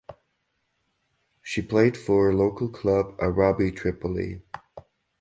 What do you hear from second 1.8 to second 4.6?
for local club Arabi Tripoli.